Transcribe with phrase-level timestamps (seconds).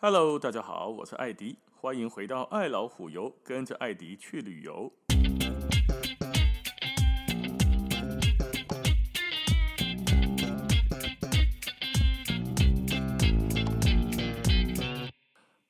[0.00, 4.92] Hello，大家好，我是艾迪，欢迎回到爱老虎游，跟着艾迪去旅游。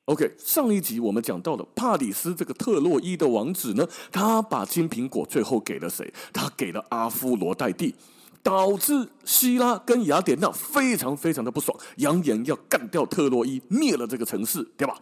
[0.05, 6.13] OK，上一集我们讲到了帕里斯这个特洛伊的王子呢，他把金苹果最后给了谁？
[6.31, 7.95] 他给了阿夫罗代蒂，
[8.41, 14.95] 导致希拉跟雅典娜非常非常的不爽，扬言要干掉特洛伊，灭了这个城市，对吧？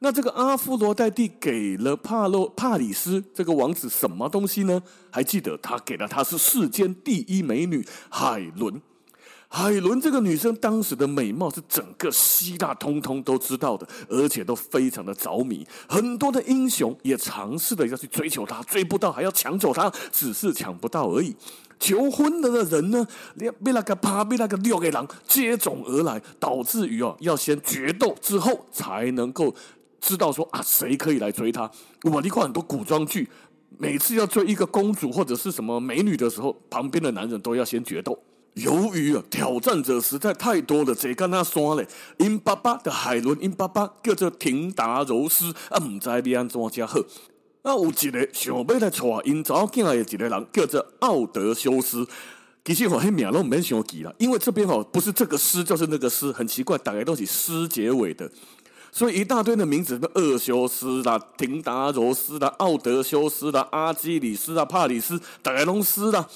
[0.00, 4.80] 那这个阿芙罗代蒂给了帕洛帕里斯这个王子什么东西呢？
[5.10, 8.80] 还记得他给了他是世间第一美女海伦。
[9.50, 15.66] 海伦这个女生当时的美貌是整个希腊通通都知道的，而且都非常的着迷。
[15.88, 21.34] 很多的英雄也尝试的要去追求她，追不到还要抢走她，只是抢不到而已。
[21.80, 23.06] 求婚了的人呢，
[23.64, 29.54] 被那个啪，被那个六个狼接踵而来，导致于哦要先决斗之后才能够
[30.00, 31.70] 知道说啊谁可以来追她。
[32.02, 33.28] 我你看很多古装剧，
[33.78, 38.18] 每次要追一个公主或者是什么美女的时候，旁边的男人都要先决斗。
[38.58, 41.86] 由于啊，挑战者实在太多了，这跟他说嘞，
[42.18, 46.98] 因爸爸的海伦，因爸爸叫做廷达柔斯啊，唔知要安怎才好。
[47.62, 52.06] 啊，有一个想要来娶因查某囝的一个人，叫做奥德修斯。
[52.64, 58.30] 其实我迄名都唔免想记了，因为这边哦不是这个诗就是那个诗，很奇怪，大概都是诗结尾的，
[58.92, 66.28] 所以一大堆的名字，什么厄修斯啦、廷达柔斯啦、奥德修斯啦、阿基里斯啦、帕里斯，大概拢诗啦。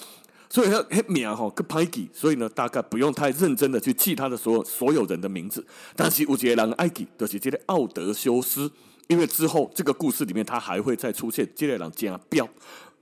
[0.53, 5.65] 所以他很名哈，个派记，所以呢，大概不用太认真的去记他的所有所有人的名字。
[5.97, 8.71] 但是有一个人爱记，就是这个奥德修斯，
[9.09, 12.47] 因为之后这个故事里面他还会再出现这个人加标。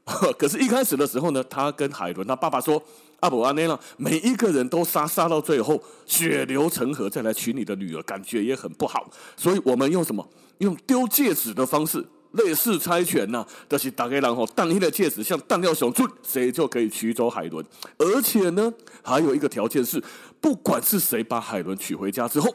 [0.39, 2.81] 可是，一开始的时候呢，他跟海伦他爸爸说
[3.19, 9.11] ：“阿伯阿内了，每一个人都杀杀到最后，血流成河，再来娶你的女儿，感觉也很不好。
[9.37, 10.25] 所以我们用什么？
[10.59, 17.65] 用丢戒指的方式。”类似猜拳呐、啊，就是大家人吼，当一的戒指像弹掉熊出，谁就可以娶走海伦。
[17.99, 20.03] 而且呢，还有一个条件是，
[20.41, 22.55] 不管是谁把海伦娶回家之后，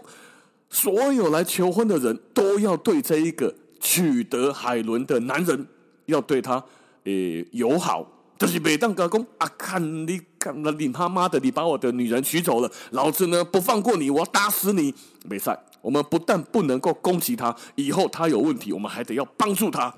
[0.70, 5.68] 所有来求婚的人都要对这一个取得海伦的男人
[6.06, 6.64] 要对他
[7.04, 8.12] 诶友好。
[8.38, 14.94] 就是每当哥公啊，看你看那你他妈的，你把我的女人娶走了，老子呢不放过你，我打死你，
[15.24, 15.58] 没赛。
[15.86, 19.94] 我们不但不能够攻击他，以后他有问题，我们还得要帮助他。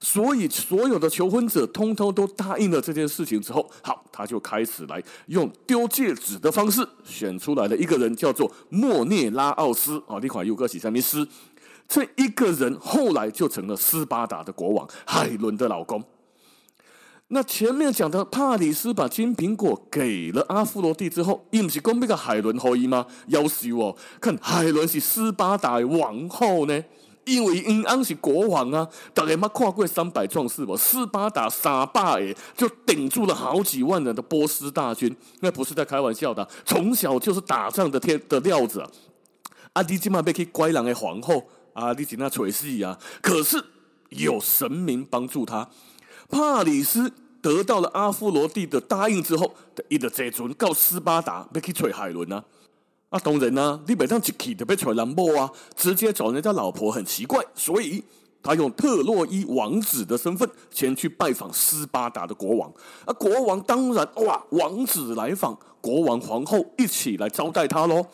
[0.00, 10.16] 所以，所有的求婚者通通都答应了这件事情之后，好，他就开始来用丢戒指的方式选出来了一个人，叫做莫涅拉奥斯啊。
[10.22, 11.28] 那款尤哥喜上面诗，
[11.86, 16.02] 这一个人后来就成了斯巴达的国王海伦的老公。
[17.28, 23.04] 那前面讲的帕里斯把金苹果给了阿夫罗蒂之后，伊不是讲那个海伦后裔吗？
[23.26, 26.84] 要死哦，看海伦是斯巴达王后呢，
[27.24, 28.86] 因为因安是国王啊。
[29.12, 30.76] 大家没看过三百壮士不？
[30.76, 36.48] 斯巴达三百诶，就顶住了好几万人的波斯大军，那不是在开玩笑的。
[36.64, 38.88] 从小就是打仗的天的料子啊！
[39.72, 42.96] 啊，你今嘛被去乖人的皇后啊，你今那垂死啊！
[43.20, 43.60] 可是
[44.10, 45.68] 有神明帮助他。
[46.28, 49.54] 帕里斯得到了阿夫罗蒂的答应之后，
[49.88, 52.44] 伊就坐船到斯巴达要去娶海伦啊！
[53.10, 58.02] 啊，当然啊，你每当一去就被娶人某啊，直接找人家老婆很奇怪，所以
[58.42, 62.72] 他用特洛伊王子的身份前去拜访斯巴达的国王。
[63.04, 68.04] 啊，国王当然哇，王子来访，国王皇后一起来招待他喽。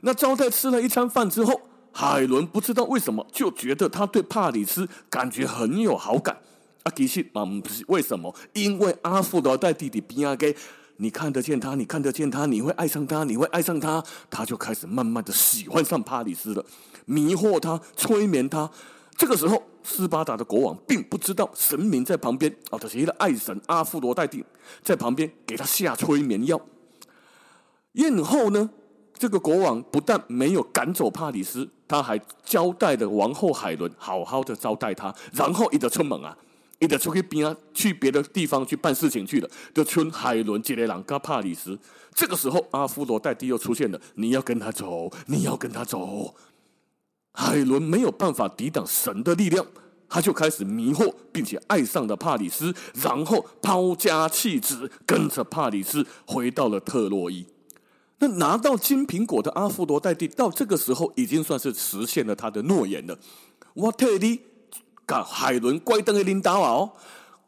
[0.00, 1.60] 那招待吃了一餐饭之后，
[1.92, 6.38] 海伦不知道为什么就觉得他对帕里斯感觉很有好感。
[6.82, 8.34] 啊，其实嘛，不是为什么？
[8.54, 10.54] 因为阿夫罗代蒂的比亚给，
[10.96, 16.64] 你看得见他，你看得见他，你会爱上他，你会爱上他，他就开始慢慢的喜欢上帕里斯了，
[17.04, 18.70] 迷惑他，催眠他。
[19.16, 24.44] 这个时候，斯巴达的国王并不知道神明在旁边，哦，就是一个爱神阿夫罗代蒂
[24.82, 26.60] 在旁边给他下催眠药。
[27.92, 28.70] 宴后呢，
[29.16, 36.36] 这个国王不但没有赶走帕里斯，他还交代了王后海伦好好的招待他，然后一直出门啊。
[36.82, 39.48] 你得出去边啊，去别的地方去办事情去了。
[39.72, 41.78] 就村海伦杰雷朗跟帕里斯，
[42.12, 44.00] 这个时候阿夫罗代蒂又出现了。
[44.16, 46.34] 你要跟他走，你要跟他走。
[47.34, 49.64] 海伦没有办法抵挡神的力量，
[50.08, 57.46] 他就开始迷惑，并且爱上了帕里斯，然后抛家弃子，跟着帕里斯回到了特洛伊。
[58.18, 63.16] 那拿到金苹果的阿夫罗代蒂，到这个时候已经算是实现了他的诺言了。
[63.74, 64.40] 我特地。
[65.06, 66.92] 甲海伦怪登的领导哦，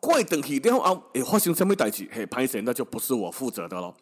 [0.00, 2.08] 怪登去了后会发生什么代志？
[2.12, 3.94] 嘿，歹势那就不是我负责的喽。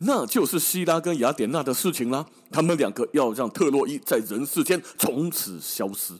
[0.00, 2.24] 那就是希拉跟雅典娜的事情啦。
[2.52, 6.14] 他们两个要让特洛伊在人世间从此消失。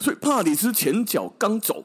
[0.00, 1.84] 所以帕里斯前脚刚走，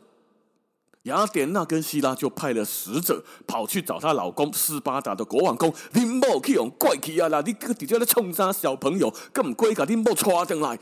[1.04, 7.42] 雅典娜跟希拉就派了使者跑去找她老公斯巴达的国王公，你莫去用怪气啊啦！
[7.46, 10.78] 你个底下在冲杀小朋友，根本归个你莫抓进来！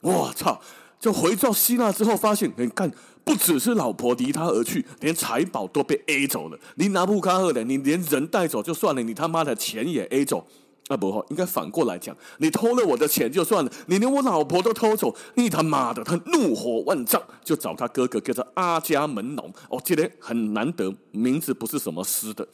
[0.00, 0.60] 我操！
[1.02, 2.88] 就回到希腊之后，发现你看，
[3.24, 6.56] 不只是老婆离他而去，连财宝都被 A 走了。
[6.76, 10.46] 你拿布卡赫的，你连人带走就算了，你他妈的钱也 A 走。
[10.86, 16.04] 啊不，应该反过来讲，你偷了我的钱就算了，你连我老婆都偷走，你他妈的！
[16.04, 19.52] 他怒火万丈，就找他哥哥叫做阿伽门农。
[19.70, 22.46] 哦，这个很难得，名字不是什么诗的。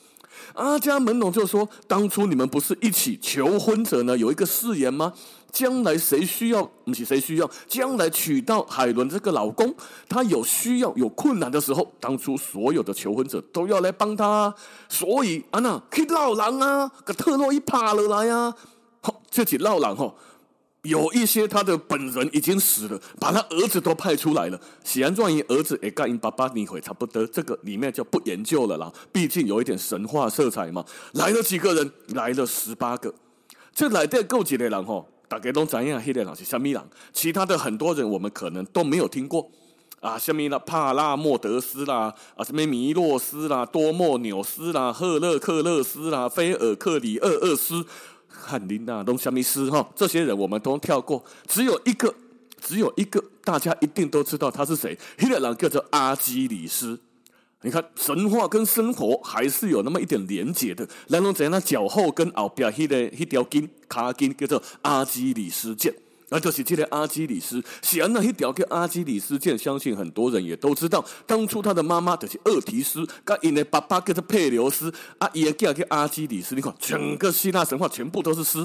[0.55, 4.17] 阿伽门农就说：“当初你们不是一起求婚者呢？
[4.17, 5.13] 有一个誓言吗？
[5.53, 9.75] 将来谁需要，不是谁需要，将来娶到海伦这个老公，
[10.09, 14.55] 他有需要、有困难的时候，当初所有的求婚者都要来帮他。
[14.89, 18.55] 所以啊，那可以闹狼啊，给特洛伊爬了来啊，
[19.01, 20.17] 好，这起闹狼吼。”
[20.83, 24.59] 有一些他的本人已经死了，把他儿子都派出来了。
[24.85, 28.91] 喜安状元儿子也干因爸爸你会差不多，这个里面就不研究了啦。
[29.13, 30.83] 毕竟有一点神话色彩嘛。
[31.15, 31.93] 来了几个人？
[32.15, 33.13] 来了十八个。
[33.75, 35.07] 这来的够几个人吼？
[35.29, 36.83] 大家都知影黑的人是虾米人？
[37.13, 39.51] 其他的很多人我们可能都没有听过
[40.01, 47.85] 啊，虾米啦帕拉莫德斯啦，啊什么米洛斯啦，多莫纽斯啦，赫勒克勒斯啦，菲尔克里厄厄斯。
[48.31, 52.15] 汉林娜、东夏米斯哈，这些人我们都跳过，只有一个，
[52.61, 54.97] 只有一个，大家一定都知道他是谁。
[55.19, 56.99] 希腊人叫做阿基里斯。
[57.63, 60.89] 你看神话跟生活还是有那么一点连结的。
[61.09, 65.93] 然后在那脚后跟后边迄个迄条筋卡筋叫做阿基里斯腱。
[66.31, 71.03] 那就是这个阿基里斯，是安那一条叫阿基里斯腱，相信很多人也都知道。
[71.27, 76.55] 当初他的妈妈就是厄提斯，跟因的爸爸叫做佩琉斯，啊，伊的叫叫阿基里斯。
[76.55, 78.59] 你看，整个希腊神话全部都是诗。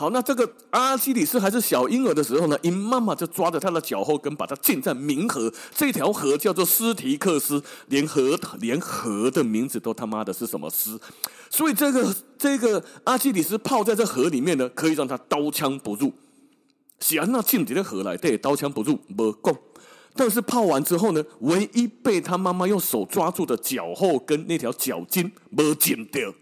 [0.00, 5.52] 好，那这个阿基里斯还是小婴儿的时候呢，因妈妈就抓着他的脚后跟，把他浸在冥河。
[5.74, 11.00] 这条河叫做斯提克斯，连河连河的名字都他妈的是什么斯？
[11.50, 16.12] 所以这个这个阿基里斯泡在这河里面呢，可以让他刀枪不入。
[17.00, 19.52] 喜安娜进这个河来，对，刀枪不入，没讲。
[20.14, 26.32] 但是泡完之后呢，唯一被他妈妈用手抓住的脚后跟那条脚筋没剪掉，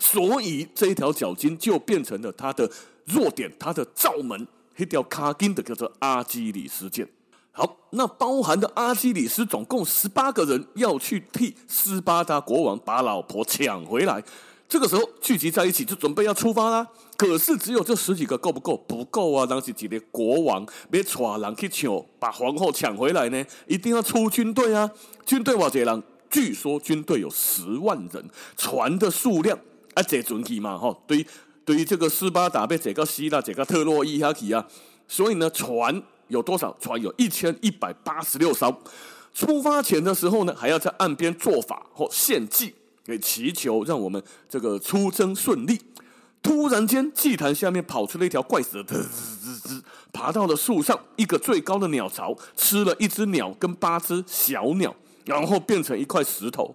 [0.00, 2.68] 所以这一条脚筋就变成了他的
[3.04, 7.06] 弱点，他的罩门，一条卡筋的叫做阿基里斯腱。
[7.52, 14.24] 好，那包含的阿基里斯总共十八个人要去替斯巴达国王把老婆抢回来。
[14.68, 16.86] 这个时候聚集在一起，就准备要出发啦。
[17.16, 18.76] 可是只有这十几个够不够？
[18.86, 19.44] 不够啊！
[19.44, 24.88] 当时几个国王别闯人去抢，把皇后抢回来呢，一定要出军队啊！
[25.26, 28.24] 军队瓦解人，据说军队有十万人，
[28.56, 29.58] 船的数量
[30.00, 30.96] 啊，这准体嘛哈。
[31.06, 31.26] 对于
[31.64, 34.66] 对于这个斯巴达被这个希腊这个特洛伊下去啊，
[35.06, 36.76] 所以呢，船有多少？
[36.80, 38.82] 船有一千一百八十六艘。
[39.32, 42.74] 出发前的时候呢，还要在岸边做法或献祭。
[43.02, 45.80] 给祈求，让我们这个出征顺利。
[46.42, 49.82] 突然间，祭坛下面跑出了一条怪蛇，滋滋滋，
[50.12, 54.94] 爬到了树上一个最高的鸟巢，吃了一只鸟跟八只小鸟，
[55.24, 56.72] 然后变成一块石头。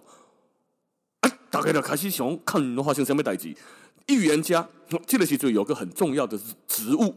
[1.56, 3.54] 哎，大概的开始想看的话，像什么代志？
[4.08, 4.66] 预言家，
[5.06, 6.38] 这个其实有个很重要的
[6.68, 7.14] 职务。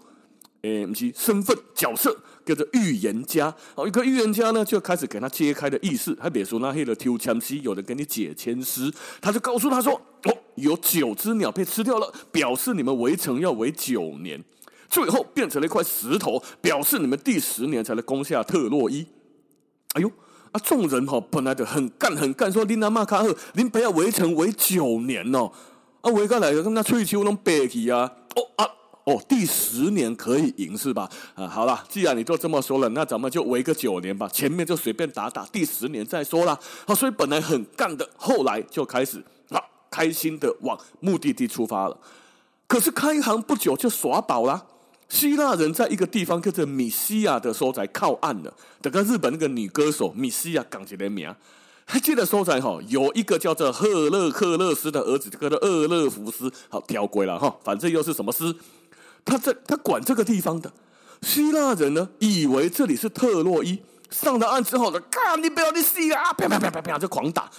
[0.62, 3.53] 诶，不是身份角色叫做预言家。
[3.75, 6.17] 好，一个预言家呢，就开始给他揭开的意思。
[6.19, 8.91] 还别说那黑的抽签师，有人给你解签诗，
[9.22, 9.93] 他就告诉他说
[10.24, 14.43] ：“哦，有九只鸟被吃掉了，表示你们围城要围九年，
[14.89, 19.05] 最后变成了一块石头，表示你们第十年才能攻下特洛伊。”
[19.96, 20.12] 哎呦，
[20.51, 25.51] 啊，众人哈本来就很干很干，说琳娜马卡赫，您不要围城围九年哦，
[26.01, 28.68] 啊，围过来跟他吹球拢白去啊，哦啊。
[29.06, 31.10] 哦，第十年可以赢是吧？
[31.34, 36.56] 啊，好了，既然你都这么说了，那咱们就围个九年吧，前面就随便打打，第十年再说啦。
[36.86, 39.18] 好，所以本来很干的，后来就开始
[39.50, 41.98] 啊，开心的往目的地出发了。
[42.68, 44.63] 可是开行不久就耍宝了。
[45.10, 51.34] 希腊人在一个地方叫做米西亚的所在靠岸的，这个日本那个女歌手米西亚讲起的名，
[51.84, 56.51] 还记得所在哈，有一个叫做赫勒克勒斯的儿子，叫做厄勒福斯。
[56.70, 58.56] 好，跳过了哈，反正又是什么诗？
[59.25, 60.72] 他在他管这个地方的
[61.24, 63.80] 希腊人呢，以为这里是特洛伊。
[64.12, 66.34] 上了岸之后呢，看你不要你死啊！
[66.34, 67.50] 啪啪啪啪啪就狂打，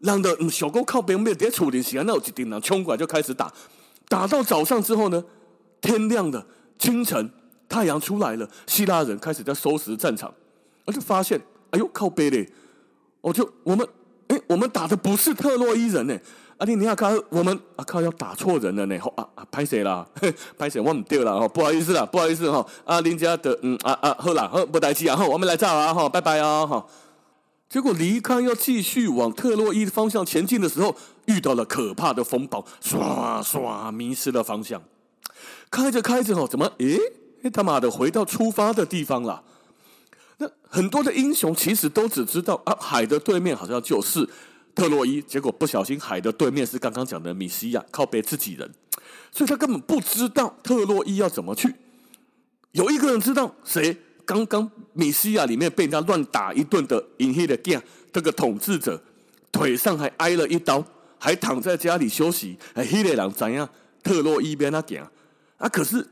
[0.00, 3.52] 让的小狗靠边边，别处理起来，那有几丁人冲过来就开始打。
[4.08, 5.24] 打到早上之后呢，
[5.80, 6.46] 天亮了，
[6.78, 7.30] 清晨
[7.68, 10.32] 太阳出来了，希腊人开始在收拾战场，
[10.84, 11.40] 我就发现，
[11.70, 12.48] 哎呦靠北嘞！
[13.20, 13.86] 我就我们
[14.28, 16.18] 哎，我们打的不是特洛伊人呢。
[16.58, 20.06] 阿弟尼亚卡，我们啊靠要打错人了呢，吼啊啊拍谁啦？
[20.56, 20.80] 拍谁？
[20.80, 22.64] 我唔对了哈，不好意思啦，不好意思哈。
[22.84, 26.86] 啊，林家的嗯啊啊，好啦，好不待机啊，我们来照啊，哈，拜拜啊，哈。
[27.68, 30.94] 结果离开要继续往特洛伊方向前进的时候，
[31.26, 34.80] 遇到了可怕的风暴，唰唰迷失了方向。
[35.74, 36.96] 开着开着哦，怎么诶？
[37.52, 39.42] 他妈的回到出发的地方了。
[40.38, 44.24] 那很多的英雄其实都只知道啊，海的对面好像就是
[44.72, 45.20] 特洛伊。
[45.20, 48.72] 结果不小心，海的对面是刚刚讲的米西亚，靠北自己人，
[49.32, 51.74] 所以他根本不知道特洛伊要怎么去。
[52.70, 53.96] 有一个人知道，谁？
[54.24, 57.76] 刚刚米西亚里面被人家乱打一顿的隐黑的 g
[58.12, 59.02] 这个统治者，
[59.50, 60.82] 腿上还挨了一刀，
[61.18, 62.56] 还躺在家里休息。
[62.74, 63.68] 哎，黑的人怎样？
[64.04, 65.04] 特洛伊边那点
[65.58, 65.68] 啊？
[65.68, 66.06] 可是。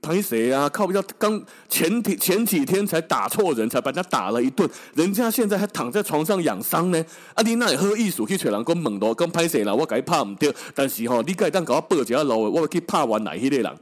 [0.00, 0.66] 凭谁啊？
[0.70, 0.86] 靠！
[0.86, 1.38] 不要刚
[1.68, 7.04] 前天前几天才打错人，才把他打了一顿，人家现在还躺在床上养伤呢。
[7.34, 10.50] 阿弟那也喝艺术去找人讲猛罗，讲歹势啦，我给他怕唔掉。
[10.74, 13.78] 但是吼、哦，你该当搞报警了，我去怕完哪一类人？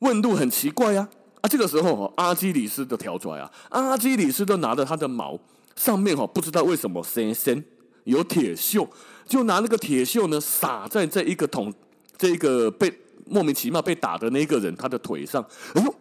[0.00, 1.42] 问路很奇怪呀、啊！
[1.42, 3.48] 啊，这个时候阿基里斯都跳出来啊！
[3.68, 5.38] 阿基里斯都拿着他的矛，
[5.76, 7.64] 上面哈不知道为什么深深
[8.02, 8.88] 有铁锈，
[9.28, 11.72] 就拿那个铁锈呢撒在这一个桶，
[12.18, 12.92] 这一个被。
[13.26, 15.42] 莫名其妙被打的那个人，他的腿上，
[15.74, 15.94] 哎呦，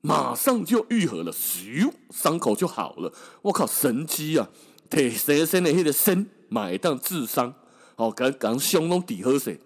[0.00, 3.12] 马上就愈合了，咻，伤口就好了。
[3.42, 4.48] 我靠，神机啊！
[4.88, 7.54] 铁蛇身的那个身，买当治伤，
[7.96, 9.60] 哦，刚刚胸都抵喝水。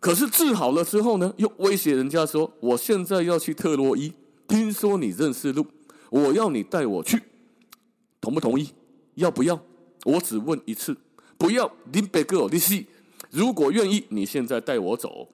[0.00, 4.12] 可是治好了之后呢，又威胁人家说：“我现在要去特洛伊，
[4.46, 5.66] 听说你认识路，
[6.10, 7.20] 我要你带我去，
[8.20, 8.70] 同不同意？
[9.14, 9.60] 要不要？
[10.04, 10.96] 我只问一次，
[11.36, 12.84] 不要，林北哥，你是
[13.30, 15.28] 如果愿意，你现在带我走。”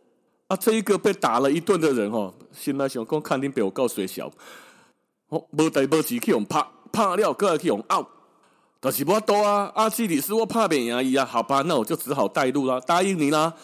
[0.51, 4.29] 啊，这一个被打了一顿的人哦，现在想讲看你被我告谁小，
[5.29, 8.05] 哦，无代无志去用拍拍了，过来去用拗，
[8.81, 13.55] 但是我多啊，阿基里斯我怕扁牙医啊，好吧，那我就只好带路啦，答应你啦。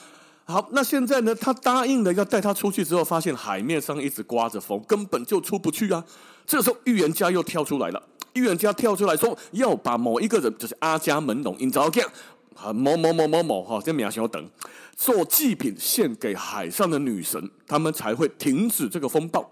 [0.44, 6.04] 好，那现在呢，他答应了要带他出去之后，发现海面上一直刮着风，根本就出不去啊。
[6.46, 8.00] 这个时候预言家又跳出来了，
[8.34, 12.08] 预言家跳出来说要把某一个人，就是阿伽门农，你知道这样。
[12.56, 14.50] 啊，某某某某某哈，这苗小等
[14.96, 19.50] 做祭品献给海上的女神，他们才会停止这个风暴。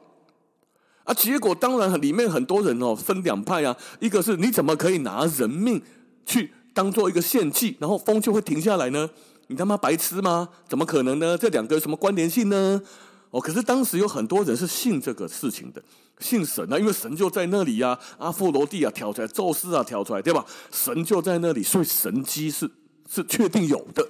[1.05, 5.83] 啊，结果当然里面很多人哦，分两派啊，一个是你怎么可以拿人命
[6.25, 9.11] 去当做一个献祭，然后风就会停下来呢？
[9.49, 10.49] 你他妈白痴吗？
[10.67, 11.37] 怎么可能呢？
[11.37, 12.81] 这两个有什么关联性呢？
[13.29, 15.83] 哦，可是当时有很多人是信这个事情的，
[16.21, 20.43] 信神啊，因为神就在那里呀，阿佛罗蒂啊跳出来，宙斯啊跳出来，对吧？
[20.73, 22.71] 神就在那里，所以神机是。
[23.09, 24.09] 是确定有的，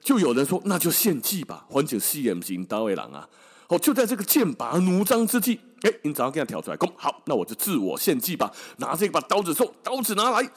[0.00, 3.28] 就有人说那就献祭吧，环境戏也不行，大卫郎啊！
[3.68, 10.48] 哦，就在这个剑拔弩张之际，哎，你早上给他挑出来，攻好，那我就自我献祭吧，拿这把刀子说，刀子拿来，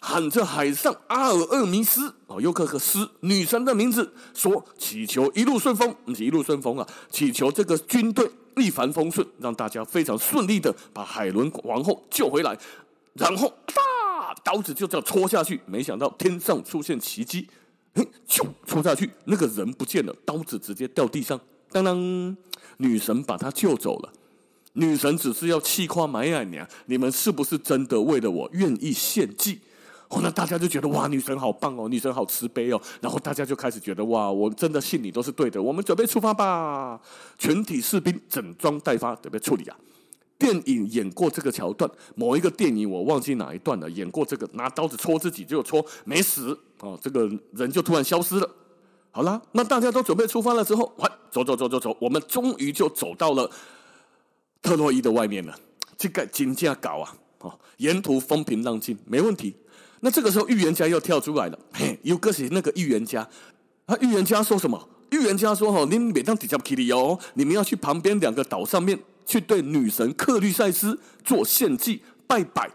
[0.00, 12.58] 喊着海上阿尔厄弥斯哦，又克克斯女神的名字，说祈求一路顺风，不是一路顺风啊，祈求这个军队一帆风顺，让大家非常顺利的把海伦王后救回来，
[13.12, 13.52] 然后
[14.44, 17.48] 刀子就这样戳下去，没想到天上出现奇迹，
[17.94, 22.36] 嘿，咻，戳下去，那个人不见了，刀子直接掉地上，当当，
[22.78, 24.12] 女神把他救走了。
[24.74, 29.60] 女神只是要气夸埋怨你啊，你们是不是真的为了我愿意献祭？
[30.08, 37.00] 哦，那大家就觉得哇，女神好棒哦，女神好慈悲哦，然后大家就开始觉得哇，我真的信你都是对的，我们准备出发吧，
[37.38, 39.76] 全体士兵整装待发，准备处理啊。
[40.38, 48.50] 电影演过这个桥段，某一个电影我忘记哪一段了，演过这个拿刀子戳自己，结果戳没死哦，这个人就突然消失了。
[49.10, 53.50] 好啦，那大家都准备出发了之后，快走走走走走，我们终于就走到了
[54.60, 55.58] 特洛伊的外面了。
[55.96, 59.54] 这个金价搞啊，哦，沿途风平浪静，没问题。
[60.00, 63.26] 那这个时候预言家又跳出来了，嘿，有个是那个预言家，
[63.86, 64.88] 啊，预言家说什么？
[65.10, 72.70] 预言家说：“哦，你们每当底下去的哦，你们要去旁边两个岛上面。”去对女神克律塞斯做献祭拜拜，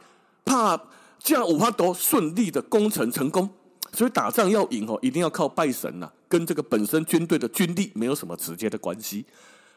[0.46, 0.80] 怕
[1.18, 3.50] 这样五花都顺利的攻城成功。
[3.94, 9.26] 所以打仗要赢哦，一定要靠拜神呐，跟这个本身军队的军力没有什么直接的关系。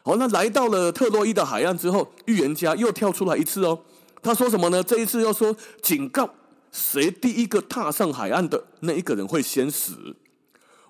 [0.03, 3.77] 好，那来到了特洛伊的海岸之后，预言家又跳出来一次哦。
[4.21, 4.81] 他说什么呢？
[4.81, 6.29] 这一次要说警告，
[6.71, 10.15] 谁第一个踏上海岸的那一个人会先死。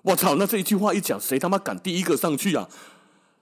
[0.02, 0.36] 我操！
[0.36, 2.68] 那这一句话一讲，谁他妈敢第一个上去啊？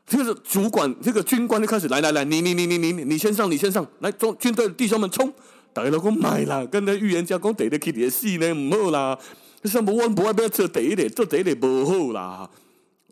[0.07, 5.33] 这个主管，这个军官就开始来来来，你你你你你你先上，你先上来，中军队的弟兄们冲！
[5.73, 9.19] 大家老公买啦，跟那预言家讲得的起的死呢，唔好啦，
[9.65, 12.49] 什么我不要不要做第一的，做第一的不好啦，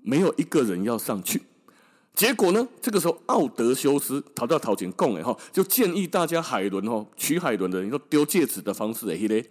[0.02, 1.42] 没有一个人要上去。
[2.14, 9.44] 结果呢，这个时候奥德修斯逃到陶井贡哎哈，就建议大家海伦哈娶海伦的人，用丢戒指的方式哎，嘿嘞，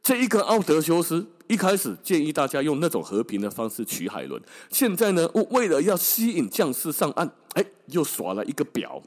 [0.00, 9.00] 这一个奥德修斯一开始建议大家用那种和平的方式取海伦，现在呢，为了要吸引将士上岸，哎，又耍了一个表，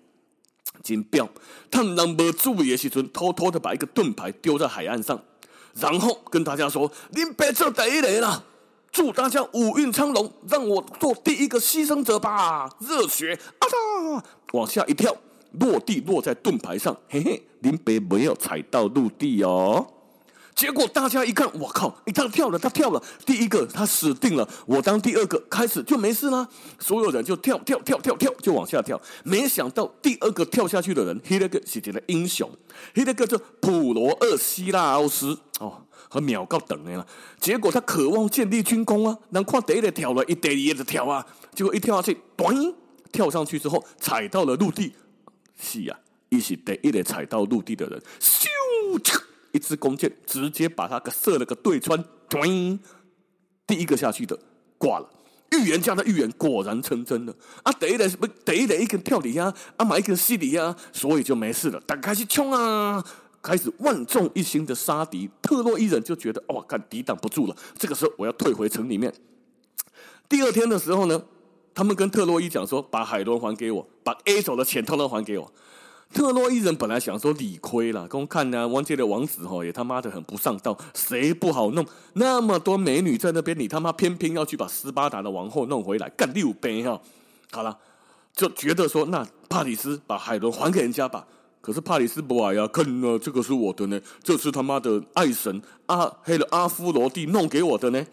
[0.82, 1.30] 金表，
[1.70, 5.22] 他们没注意的时候，偷偷的把一个盾牌丢在海岸上，
[5.76, 8.46] 然后跟大家说：“您别做第一个了，
[8.92, 15.16] 祝大家五运昌隆，让我做第一个牺牲者吧！”热血啊，往下一跳，
[15.60, 19.86] 落地落在盾牌上，嘿嘿，林别没有踩到陆地哦。
[20.60, 21.98] 结果大家一看，我靠！
[22.14, 24.46] 他跳了，他跳了，第一个他死定了。
[24.66, 26.46] 我当第二个开始就没事啦，
[26.78, 29.02] 所有人就跳跳跳跳跳，就往下跳。
[29.24, 32.52] 没想到第二个跳下去的人，那个是一个英雄，
[32.96, 37.08] 那个叫普罗厄西拉奥斯哦，和秒高等的了。
[37.40, 41.26] 结果他渴望建立军功啊，能看第一个跳了，一第二个跳啊，
[41.56, 42.76] 结果一跳下去，咚，
[43.14, 44.94] 跳上去之后踩到了陆地。
[45.58, 49.29] 是呀、啊，一是第一个踩到陆地的人，咻！
[49.52, 52.04] 一支弓箭直接把他给射了个对穿，
[53.66, 54.38] 第一个下去的
[54.78, 55.10] 挂了。
[55.52, 57.72] 预言家的预言果然成真了啊！
[57.72, 61.82] 第一个不第一个一根跳底下，啊，买一根吸底下，所以就没事了。
[61.88, 63.04] 大家开始冲啊，
[63.42, 65.28] 开始万众一心的杀敌。
[65.42, 69.12] 特洛伊人就觉得哇，看抵挡不住了，这个时候我要退回城里面。
[70.30, 71.20] 第二天的时候呢，
[71.74, 75.52] 他们跟特洛伊讲说，把海伦还给我，把 A 手的钱统统还给我。
[76.14, 81.86] 特洛伊人本来想说理亏了，跟我看呢，王杰的王子吼也他妈的很不上道，谁不好弄？
[82.14, 87.00] 那么多美女在那边，你他妈偏偏要去把斯巴达的王后弄回来，干六杯哈！
[87.52, 87.78] 好了，
[88.34, 91.26] 就觉得说，那帕里斯把海伦还给人家吧。
[91.62, 98.04] 可是帕里斯不爱呀，看呢，这个是我的呢，这是他妈的爱神阿黑的阿夫罗蒂弄给我的呢，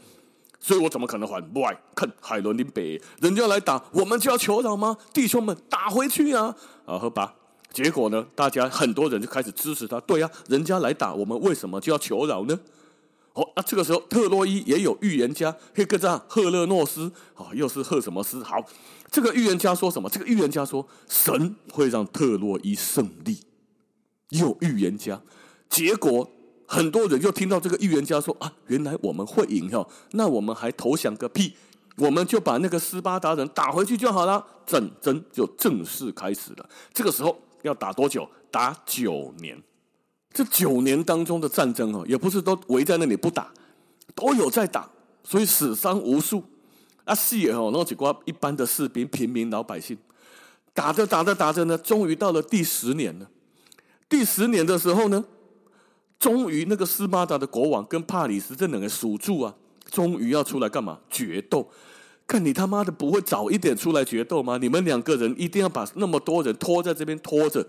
[0.61, 1.75] 所以我怎么可能还不爱？
[1.95, 4.99] 看海伦的北，人家来打，我们就要求饶吗？
[5.15, 6.55] 弟兄们，打回去啊！
[6.85, 7.35] 啊，喝吧。
[7.76, 8.26] 结果呢？
[8.35, 10.00] 大家很多人就开始支持他。
[10.00, 12.59] 对呀、人家来打我们，为什么就要求饶呢？
[13.35, 18.42] 哦，那这个时候特洛伊也有预言家，黑格扎赫勒诺斯啊、又是赫什么斯？
[18.42, 18.56] 好，
[19.11, 20.09] 这个预言家说什么？
[20.09, 23.40] 这个预言家说神会让特洛伊胜利。
[24.30, 25.21] 有预言家，
[25.68, 26.30] 结果
[26.66, 31.55] 很多人就听到这个预言家说啊，原来我们会赢哈，那我们还投降个屁？
[31.98, 34.42] 我们就把那个斯巴达人打回去就好了。
[34.64, 36.66] 战争就正式开始了。
[36.94, 37.38] 这个时候。
[37.62, 38.29] 要打多久？
[38.51, 39.61] 打九年。
[40.33, 43.51] 这九年当中的战争哦，也不是都围在那里不打，
[44.14, 44.87] 都有在打，
[45.25, 46.42] 所以死伤无数。
[47.05, 49.97] 啊，死也哦，那几挂一般的士兵、平民老百姓，
[50.75, 53.31] 打着打着打着呢，终于到了第十年了。
[54.09, 55.25] 第十年的时候呢，
[56.19, 59.55] 终于那个斯巴达的国王跟帕里斯这两个属住啊，
[59.90, 60.99] 终于要出来干嘛？
[61.09, 61.69] 决斗。
[62.27, 64.59] 看你他妈的不会早一点出来决斗吗？
[64.61, 67.65] 你们两个人一定要把那么多人拖在这边拖着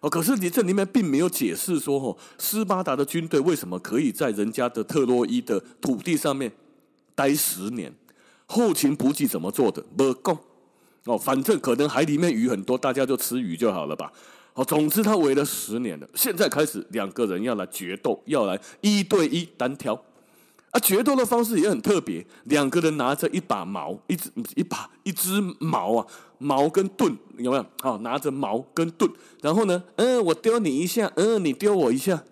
[0.00, 0.08] 哦。
[0.08, 6.50] 可是你这里面并没有解释说，哦，斯巴达的军队为什么可以在人家的特洛伊的土地上面
[7.14, 7.92] 待十年？
[8.46, 9.82] 后勤补给怎么做的？
[9.96, 10.38] 不够
[11.04, 11.18] 哦。
[11.18, 14.10] 反正可能海里面鱼很多，大家就吃鱼就好了吧。
[14.54, 19.98] 哦，总之他围了十年了，现在开始两个人要来决斗，要来一对一单挑。
[20.72, 26.06] 啊，决斗的方式也很特别，两个人拿着一把矛，一支一把一只矛啊，
[26.38, 27.66] 矛跟盾有没有？
[27.82, 29.10] 好，拿着矛跟盾，
[29.42, 32.24] 然后呢，嗯，我丢你一下，嗯，你丢我一下，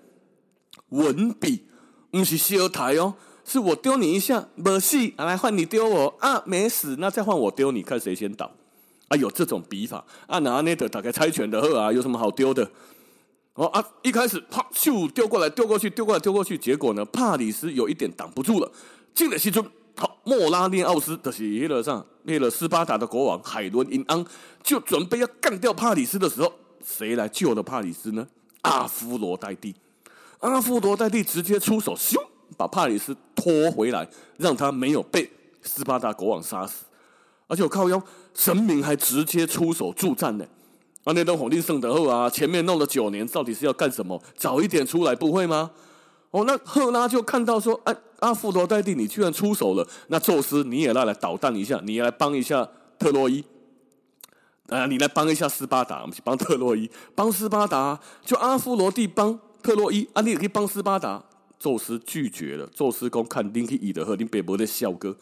[0.89, 1.67] 文笔
[2.11, 8.51] 不是修台哦，是我丢你一下，没事，来换你丢我啊，没死，那再换我丢你，看谁先倒。
[9.09, 12.71] 啊，有这种笔法啊，拿那的打开猜拳的呵啊，有什么好丢的？
[13.55, 13.85] 哦啊！
[14.03, 18.73] 一开始啪咻丢过来，丢过去，丢过来，丢过去，结果呢，帕里斯有一点挡不住了。
[19.13, 19.65] 进了西村，
[19.97, 24.25] 好，莫拉涅奥斯的是耶勒上灭了斯巴达的国王海伦因安，
[24.63, 26.53] 就准备要干掉帕里斯的时候，
[26.85, 28.27] 谁来救了帕里斯呢？
[28.63, 29.75] 阿夫罗代蒂。
[30.39, 32.17] 阿夫罗代蒂直接出手，咻，
[32.57, 34.09] 把帕里斯拖回来，
[34.39, 36.85] 让他没有被斯巴达国王杀死。
[37.49, 38.01] 而且我靠腰，
[38.33, 40.47] 神明还直接出手助战呢。
[41.05, 44.23] 啊，那东皇帝圣德后啊，前面弄了九年，到底是要干什么？
[44.37, 45.71] 早一点出来不会吗？
[46.31, 53.43] 哦，那赫拉就看到说，哎，阿芙罗代蒂，你居然出手了，那宙斯你也来来捣蛋一下，你也来帮一下特洛伊，
[54.69, 61.25] 啊，你来帮一下斯巴达，我们去帮特洛伊，帮斯巴达，就阿芙罗蒂帮特洛伊，啊，你也可以帮斯巴达。
[61.59, 65.17] 宙斯拒绝了，宙斯公看丁克伊德和林北伯的笑哥，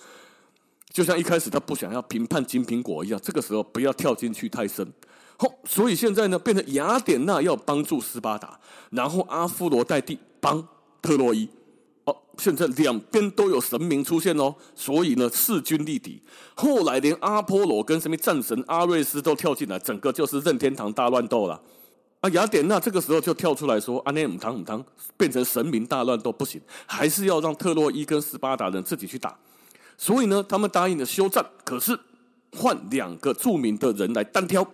[0.92, 4.92] 就像一开始他不想要评判金苹果一样，这个时候不要跳进去太深。
[5.38, 8.58] 后，所以现在呢，变成雅典娜要帮助斯巴达，
[8.90, 10.66] 然后阿夫罗代蒂帮
[11.00, 11.48] 特洛伊。
[12.04, 16.20] 哦，现在两边都有神明出现哦，所以呢，势均力敌。
[16.54, 21.60] 后来连阿波罗跟什么战神阿瑞斯都跳进来，整个就是任天堂大乱斗了。
[22.20, 24.84] 啊，雅典娜这个时候就跳出来说：“阿内姆汤姆汤，
[25.16, 29.38] 变成神明大乱斗不行，还是要让特洛伊跟斯巴达人自己去打。”
[29.96, 31.96] 所以呢，他们答应了休战，可是
[32.56, 34.66] 换两个著名的人来单挑。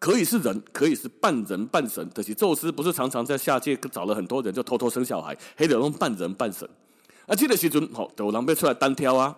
[0.00, 2.10] 可以是人，可以是半人半神。
[2.14, 6.66] 可惜宙斯不是常常在下界找了很多人，就偷偷生小孩，黑的弄半人半神。
[7.26, 9.36] 啊，这个时阵，好，有人被出来单挑啊。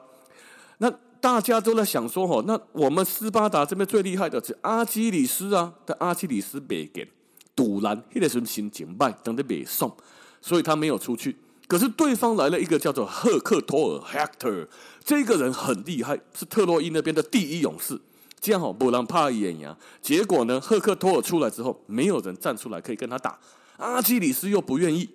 [0.79, 0.89] 那
[1.21, 7.11] 大家都在想说，吼，那我们斯巴达这边最厉害的是阿基里斯啊，但阿基里斯没给，
[7.57, 9.93] 赌烂，那个时候心情败，等得没送，
[10.41, 11.37] 所以他没有出去。
[11.67, 14.69] 可是对方来了一个叫做赫克托尔 （Hector），
[15.05, 18.01] 这个人很厉害，是特洛伊那边的第一勇士。
[18.43, 19.75] 这样好，不让怕一眼呀。
[20.01, 23.39] 结果呢，赫克托尔出来之后，没有人站出来可以跟他打。
[23.77, 25.09] 阿基里斯又不愿意，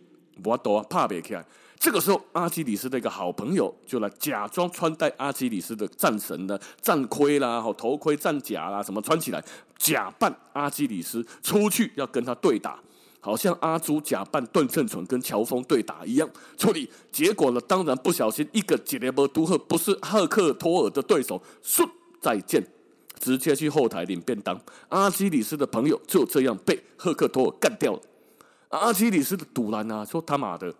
[0.46, 1.46] 我躲怕别开。
[1.78, 9.44] 这个时候，阿基里斯的一个好朋友就来假装穿戴阿基里斯的战神的战盔啦、好头盔、战甲啦，什么穿起来，
[9.78, 12.80] 假扮阿基里斯出去要跟他对打，
[13.20, 16.90] 好像阿朱假扮段正淳跟乔峰对打一样处理。
[17.12, 21.86] 结果呢，当然不小心一个杰雷波都赫不是赫克托尔的对手，说
[22.22, 22.66] 再见。
[23.20, 28.02] 直接去后台领便当，阿基里斯的朋友就这样被赫克托尔干掉了。
[28.70, 30.74] 阿基里斯的赌烂啊，说他妈的，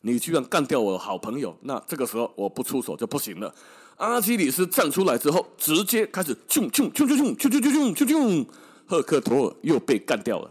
[0.00, 3.54] 你居然干掉我的好朋友，那这个时候我不出手就不行了。
[3.96, 8.46] 阿基里斯站出来之后，直接开始啾啾啾啾啾啾啾啾啾啾，
[8.86, 10.50] 赫克托尔又被干掉了。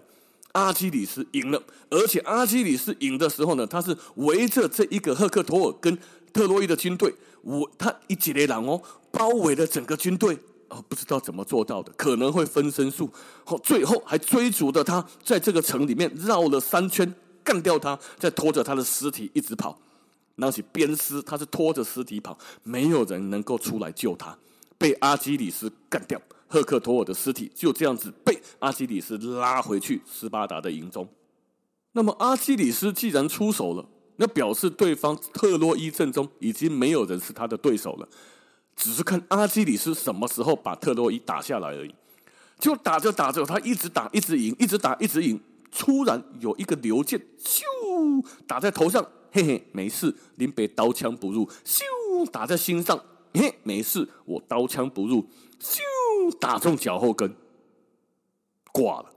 [0.53, 5.97] 阿基里斯赢了，而且阿基里斯赢的时候呢，他是围着这一个赫克托尔跟
[6.31, 10.37] 特洛伊的军队，我他一几列狼哦，包围了整个军队。
[10.69, 13.09] 哦，不知道怎么做到的，可能会分身术。
[13.43, 19.79] 后最后还追逐着他，在这个城里面绕了三圈，干掉他，再拖着他的尸体一直跑。
[20.35, 24.37] 那起鞭尸，他是拖着尸体跑，没有人能够出来救他，
[24.77, 26.21] 被阿基里斯干掉。
[26.47, 31.07] 赫克托尔的尸体就这样子被阿基里斯拉回去斯巴达的营中。
[31.93, 33.85] 那么阿基里斯既然出手了，
[34.17, 38.07] 那表示对方特洛伊阵中已经没有人是他的对手了。
[38.75, 41.95] 只是看阿基里斯什么时候把特洛伊打下来而已，
[42.59, 45.39] 就打着打着，他一直打，一直赢，一直打，一直赢。
[45.71, 47.61] 突然有一个流箭，咻，
[48.47, 51.49] 打在头上，嘿嘿，没事，林北刀枪不入。
[51.65, 51.83] 咻，
[52.31, 52.97] 打在心上，
[53.33, 55.27] 嘿，没事，我刀枪不入。
[55.59, 55.79] 咻，
[56.39, 57.35] 打中脚后跟，
[58.71, 59.11] 挂了。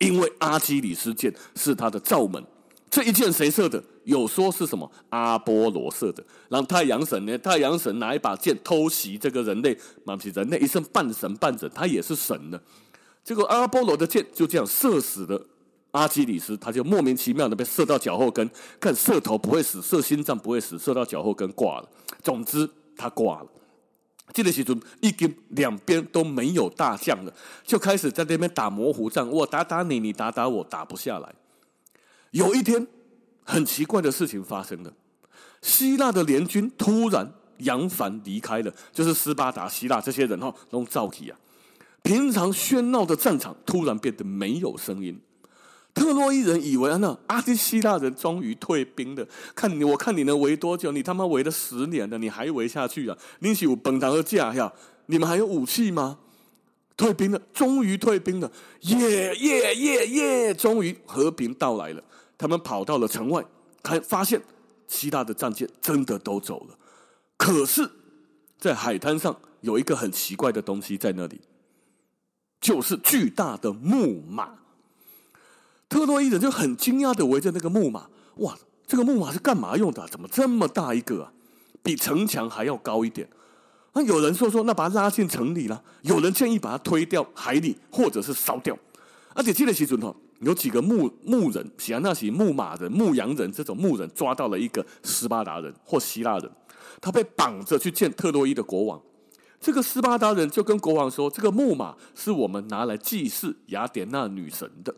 [0.00, 2.44] 因为阿基里斯箭是他的罩门。
[2.90, 3.80] 这一箭谁射的？
[4.04, 7.38] 有说是什么阿波罗射的，然后太阳神呢？
[7.38, 12.60] 太阳神拿一把剑偷袭这个人类，嘛不是人类一生半神半人，他也是神呢。
[13.22, 15.40] 结果阿波罗的箭就这样射死了
[15.92, 18.50] 阿基里斯，他就莫名其妙的被射到脚后跟，
[18.80, 21.88] 看射头不会死，射心脏不会死，射到脚后跟挂了。
[22.24, 23.46] 总之他挂了。
[24.32, 27.32] 这个时候已经两边都没有大将了，
[27.64, 31.32] 就开始在那边打模糊战，我打打你，你打打我，打不下来。
[32.30, 32.86] 有一天，
[33.42, 34.92] 很奇怪的事情发生了，
[35.62, 41.36] 希腊的联军突然扬帆离开了，就是斯巴达、希腊这些人哈，都造起啊。
[42.02, 45.20] 平常喧闹的战场突然变得没有声音。
[45.92, 49.26] 特洛伊人以为啊，那阿提希腊人终于退兵了。
[49.56, 50.92] 看你，我看你能围多久？
[50.92, 53.18] 你他妈围了十年了，你还围下去啊？
[53.40, 54.72] 你是有本堂的架呀？
[55.06, 56.18] 你们还有武器吗？
[56.96, 58.50] 退兵了，终于退兵了，
[58.82, 60.54] 耶耶耶耶！
[60.54, 62.02] 终于和平到来了。
[62.40, 63.44] 他们跑到了城外，
[63.84, 64.40] 还发现
[64.88, 66.78] 希腊的战舰真的都走了。
[67.36, 67.86] 可是，
[68.58, 71.38] 在海滩上有一个很奇怪的东西在那里，
[72.58, 74.54] 就是巨大的木马。
[75.86, 80.08] 特洛伊人就很惊讶的围着那个木马，哇，这个木马是干嘛用的？
[80.08, 81.32] 怎么这么大一个啊？
[81.82, 83.28] 比城墙还要高一点。
[83.92, 85.82] 那有人说说，那把它拉进城里了。
[86.02, 88.74] 有人建议把它推掉海里，或者是烧掉。
[89.40, 90.14] 而且这个时阵哈。
[90.40, 96.50] 有几个牧牧人，喜欢那些牧马人、牧羊人这种牧人，抓到了一个斯巴达人或希腊人，
[96.98, 98.98] 他被绑着去见特洛伊的国王。
[99.60, 104.94] 这个斯巴达人就跟国王说：“这个木马是我们拿来祭祀雅典娜女神的，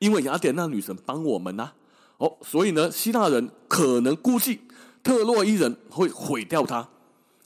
[0.00, 1.74] 因为雅典娜女神帮我们呐、啊。
[2.18, 4.60] 哦，所以呢，希腊人可能估计
[5.04, 6.88] 特洛伊人会毁掉它，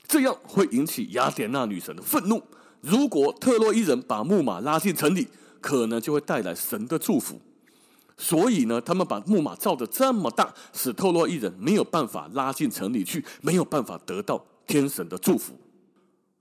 [0.07, 2.41] 这样会引起雅典娜女神的愤怒。
[2.81, 5.27] 如果特洛伊人把木马拉进城里。”
[5.65, 7.41] 可能就会带来神的祝福，
[8.15, 15.53] 所以呢，他们把木马造的这么大，使特洛伊人没有办法拉进城里去，没有办法得到天神的祝福。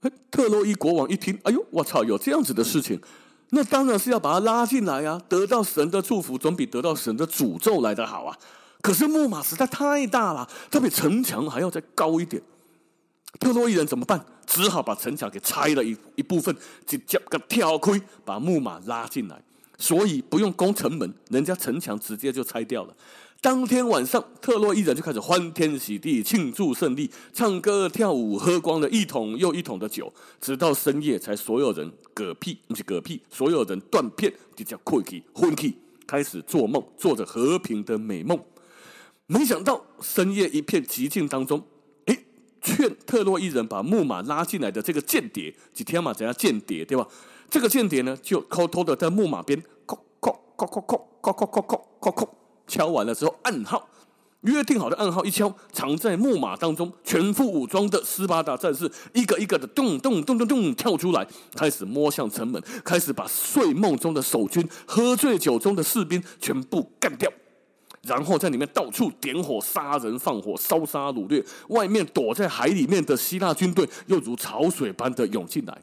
[0.00, 3.00] 哎特洛伊国王一听，哎呦，我操，有这样子的事情，
[3.48, 8.36] 那当然是要把他拉进来啊，得到神的祝福，总比得到神的诅咒来得好啊。
[8.82, 12.42] 可是木马实在太大了，它比城墙还要再高一点。
[13.38, 14.24] 特洛伊人怎么办？
[14.46, 16.54] 只好把城墙给拆了一一部分，
[16.86, 19.42] 直接个跳开，把木马拉进来。
[19.76, 22.94] 所以不用攻城门，人家城墙直接就拆掉了。
[23.40, 38.38] 当天晚上，特洛伊人就开始欢天喜地庆祝胜利，唱歌跳舞，喝光了一桶又一桶的酒，直到深夜才所有人嗝屁，不是嗝屁，所有人断片，就叫溃气昏气，开始做梦，做着和平的美梦。
[39.26, 41.62] 没想到深夜一片寂静当中，
[42.64, 47.06] 劝特洛伊人把木马拉进来的这个间谍，几天嘛，怎样间谍对吧？
[47.50, 50.82] 这个间谍呢，就偷偷的在木马边，叩叩叩叩
[51.22, 52.28] 叩叩叩叩叩叩。
[52.66, 53.86] 敲完了之后，暗号
[54.40, 67.30] 约定好的暗号一敲，藏在木马当中全副武装的斯巴达战士一个一个的咚咚咚咚咚跳出来，开始摸向城门，开始把睡梦中的守军、喝醉酒中的士兵全部干掉，
[68.06, 75.78] 然后在里面到处点火杀人放火烧杀掳掠，外面躲在海里面的希腊军队又如潮水般的涌进来。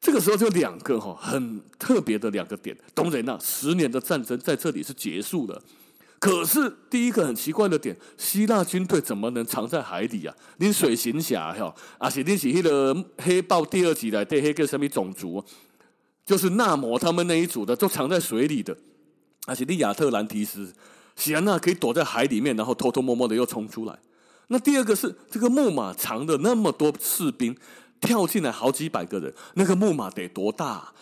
[0.00, 5.60] 这个时候就两个哈很特别的两个点，当然了，十年的战争在这里是结束了。
[6.20, 10.34] 可是第一个很奇怪的点，希腊军队怎么能藏在海底呀？
[10.58, 15.44] 你水行侠哈，而且你是那个黑豹第二集来对黑个什么种族，
[16.24, 18.76] 就是纳摩他们那一组的都藏在水里的，
[19.46, 20.72] 而且你亚特兰提斯，
[21.18, 23.98] 喜安娜可以躲在海里面，然后偷偷摸摸的又冲出来。
[24.46, 27.54] 那第二个是这个木马藏的那么多士兵。
[28.00, 30.92] 跳进来好几百个人，那个木马得多大？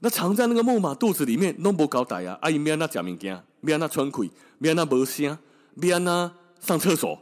[0.00, 2.38] 那藏在那个木马肚子里面，弄不搞歹啊！
[2.40, 5.36] 阿姨，免那假物件，免那喘气，免那无声，
[5.74, 7.20] 免那上厕所，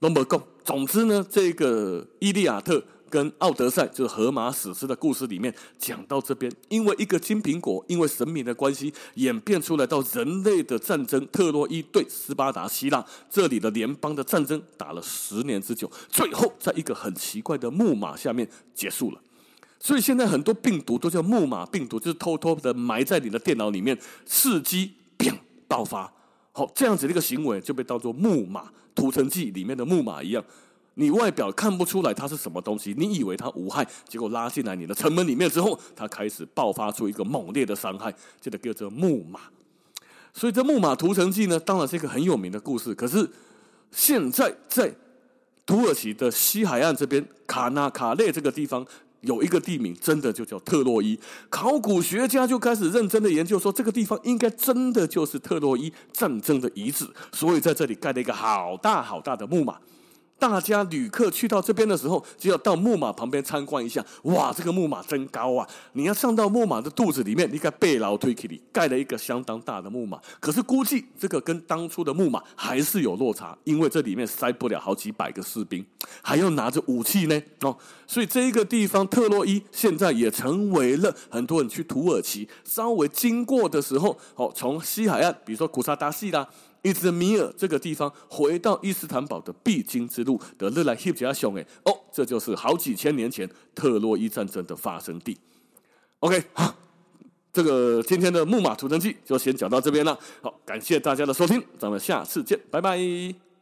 [0.00, 0.42] 弄不够。
[0.62, 2.76] 总之呢，这个《伊利亚特》
[3.14, 11.24] 跟《奥德赛》就是荷马史诗的故事里面讲到这边，因为一个金苹果，因为神明的关系，演变出来到人类的战争。
[11.28, 19.20] 特洛伊对斯巴达、希腊这里的联邦的战争打了十年之久，最后在一个很奇怪的木马下面结束了。
[19.78, 23.96] 所以现在很多病毒都叫木马病毒，就是偷偷的埋在你的电脑里面，
[24.28, 25.32] 伺机砰
[25.68, 26.12] 爆发。
[26.50, 30.44] 好，这样子的一个行为就被当做木马屠城记里面的木马一样。
[30.94, 39.40] 你外表看不出来它是什么东西，你以为它无害，结果拉进来你的城门里面之后，它开始爆发出一个猛烈的伤害，这个叫做木马。
[40.32, 42.94] 所以这木马屠城记呢，当然是一个很有名的故事。
[42.94, 43.28] 可是
[43.90, 44.94] 现在在
[45.66, 48.86] 土耳其的西海岸这边，卡纳卡列这个地方。
[49.26, 51.18] 有一个地名，真的就叫特洛伊。
[51.48, 59.78] 考古学家就开始认真的研究，说这个地方应该真的就是特洛伊战争的遗址，所以在这里盖了一个好大好大的木马。
[60.44, 64.04] 大家旅客去到这边的时候，就要到木马旁边参观一下。
[64.24, 65.66] 哇，这个木马真高啊！
[65.94, 70.20] 你要上到木马的肚子里面，你看背牢推起里盖了一个相当大的木马。
[70.38, 75.82] 可是估计这个跟当初的木马还是有落差，因为这里面塞不了好几百个士兵，
[76.20, 77.42] 还要拿着武器呢。
[77.62, 77.74] 哦，
[78.06, 86.46] 所以这一个地方特洛伊现在也成为了很多人去土耳其稍微经过的时候，哦，从西海岸，比如说古萨达西啦。
[86.84, 95.36] 伊兹米尔这个地方，回到伊斯坦堡的必经之路的日来希加雄哎哦，这就是好几千年前特洛伊战争的发生地。
[96.20, 96.74] OK，好，
[97.52, 100.18] 这个今天的木马屠城记就先讲到这边了。
[100.42, 103.53] 好，感谢大家的收听，咱们下次见，拜拜。